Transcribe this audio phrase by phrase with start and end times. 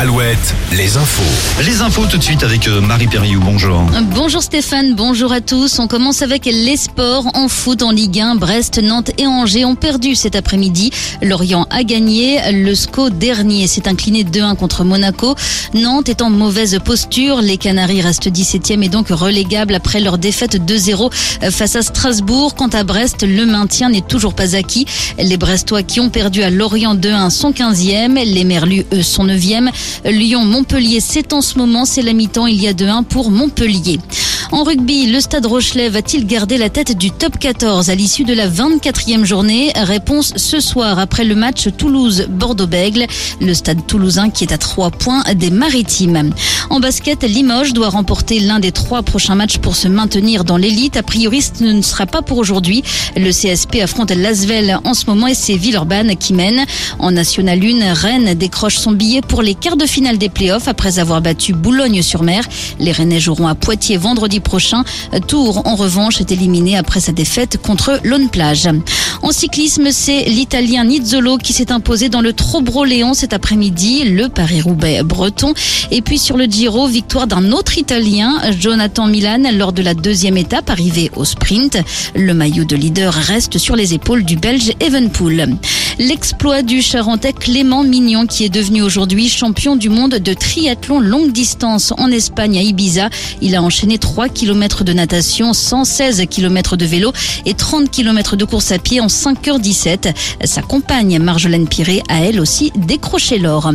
[0.00, 1.64] Alouette, les infos.
[1.66, 3.82] Les infos tout de suite avec euh, Marie Perriou, bonjour.
[4.14, 5.80] Bonjour Stéphane, bonjour à tous.
[5.80, 8.36] On commence avec les sports en foot en Ligue 1.
[8.36, 10.92] Brest, Nantes et Angers ont perdu cet après-midi.
[11.20, 12.38] Lorient a gagné.
[12.52, 15.34] Le SCO dernier s'est incliné 2-1 contre Monaco.
[15.74, 17.42] Nantes est en mauvaise posture.
[17.42, 21.12] Les Canaries restent 17e et donc relégables après leur défaite 2-0
[21.50, 22.54] face à Strasbourg.
[22.54, 24.86] Quant à Brest, le maintien n'est toujours pas acquis.
[25.18, 28.14] Les Brestois qui ont perdu à Lorient 2-1 sont 15e.
[28.24, 29.72] Les Merlus, eux, sont 9e.
[30.04, 33.98] Lyon-Montpellier, c'est en ce moment, c'est la mi-temps, il y a 2-1 pour Montpellier.
[34.50, 38.32] En rugby, le Stade Rochelet va-t-il garder la tête du top 14 à l'issue de
[38.32, 39.72] la 24e journée?
[39.76, 43.06] Réponse ce soir après le match Toulouse-Bordeaux-Bègle.
[43.42, 46.30] Le Stade toulousain qui est à 3 points des maritimes.
[46.70, 50.96] En basket, Limoges doit remporter l'un des trois prochains matchs pour se maintenir dans l'élite.
[50.96, 52.82] A priori, ce ne sera pas pour aujourd'hui.
[53.16, 56.64] Le CSP affronte Lasvel en ce moment et c'est Villeurbanne qui mène.
[56.98, 60.98] En National 1, Rennes décroche son billet pour les quarts de finale des playoffs après
[60.98, 62.44] avoir battu Boulogne-sur-Mer.
[62.78, 64.84] Les Rennais joueront à Poitiers vendredi prochain.
[65.26, 68.68] Tours, en revanche, est éliminé après sa défaite contre Lone Plage.
[69.22, 75.02] En cyclisme, c'est l'Italien Nizzolo qui s'est imposé dans le Trobro-Léon cet après-midi, le Paris-Roubaix
[75.02, 75.54] breton.
[75.90, 80.36] Et puis sur le Giro, victoire d'un autre Italien, Jonathan Milan, lors de la deuxième
[80.36, 81.78] étape, arrivé au sprint.
[82.14, 85.56] Le maillot de leader reste sur les épaules du Belge Evenpool.
[85.98, 91.32] L'exploit du Charentais Clément Mignon qui est devenu aujourd'hui champion du monde de triathlon longue
[91.32, 93.10] distance en Espagne à Ibiza.
[93.42, 97.12] Il a enchaîné 3 km de natation, 116 km de vélo
[97.44, 100.14] et 30 km de course à pied en 5h17.
[100.44, 103.72] Sa compagne Marjolaine Piré a elle aussi décroché l'or.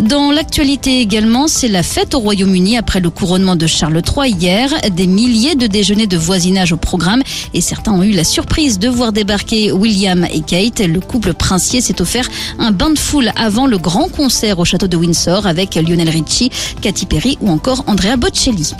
[0.00, 4.70] Dans l'actualité également, c'est la fête au Royaume-Uni après le couronnement de Charles III hier.
[4.90, 7.22] Des milliers de déjeuners de voisinage au programme
[7.54, 10.80] et certains ont eu la surprise de voir débarquer William et Kate.
[10.80, 14.88] Le couple principal s'est offert un bain de foule avant le grand concert au château
[14.88, 18.72] de Windsor avec Lionel Richie, Katy Perry ou encore Andrea Bocelli.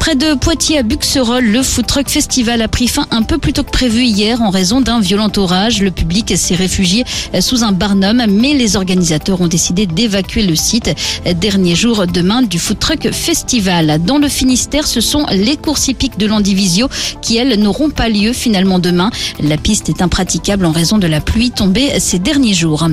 [0.00, 3.52] Près de Poitiers à Buxerolles, le Food Truck Festival a pris fin un peu plus
[3.52, 5.82] tôt que prévu hier en raison d'un violent orage.
[5.82, 7.04] Le public s'est réfugié
[7.40, 10.90] sous un barnum, mais les organisateurs ont décidé d'évacuer le site.
[11.36, 14.02] Dernier jour demain du Food Truck Festival.
[14.02, 16.88] Dans le Finistère, ce sont les courses hippiques de l'Andivisio
[17.20, 19.10] qui, elles, n'auront pas lieu finalement demain.
[19.38, 22.88] La piste est impraticable en raison de la pluie tombée ces derniers jours.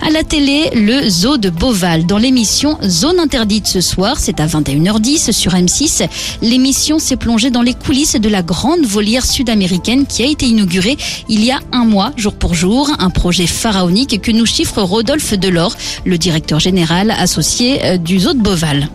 [0.00, 4.46] À la télé, le zoo de Beauval dans l'émission Zone interdite ce soir, c'est à
[4.46, 6.08] 21h10 sur M6.
[6.48, 10.96] L'émission s'est plongée dans les coulisses de la grande volière sud-américaine qui a été inaugurée
[11.28, 15.34] il y a un mois, jour pour jour, un projet pharaonique que nous chiffre Rodolphe
[15.34, 15.76] Delors,
[16.06, 18.88] le directeur général associé euh, du zoo de Beauval.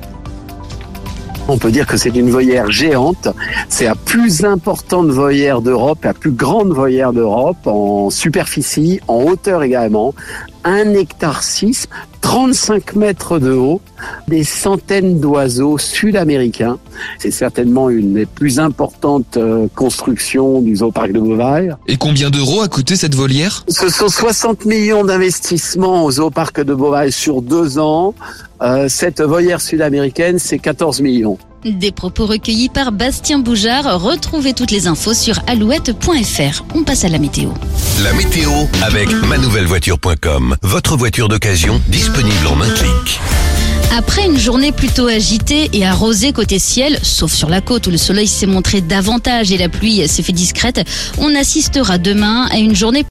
[1.48, 3.28] On peut dire que c'est une voyère géante.
[3.70, 9.62] C'est la plus importante voyère d'Europe, la plus grande voyère d'Europe en superficie, en hauteur
[9.62, 10.16] également.
[10.64, 11.88] Un hectare 6,
[12.22, 13.82] 35 mètres de haut,
[14.28, 16.80] des centaines d'oiseaux sud-américains.
[17.20, 21.78] C'est certainement une des plus importantes euh, constructions du zooparc de Beauval.
[21.88, 23.66] Et combien d'euros a coûté cette volière?
[23.68, 28.16] Ce sont 60 millions d'investissements au zooparc de Beauval sur deux ans.
[28.62, 31.38] Euh, cette volière sud-américaine, c'est 14 millions.
[31.66, 34.02] Des propos recueillis par Bastien Boujard.
[34.02, 36.64] Retrouvez toutes les infos sur alouette.fr.
[36.76, 37.52] On passe à la météo.
[38.04, 38.52] La météo
[38.82, 40.58] avec manouvellevoiture.com.
[40.62, 43.20] Votre voiture d'occasion disponible en un clic.
[43.96, 47.98] Après une journée plutôt agitée et arrosée côté ciel, sauf sur la côte où le
[47.98, 50.82] soleil s'est montré davantage et la pluie s'est fait discrète,
[51.18, 53.02] on assistera demain à une journée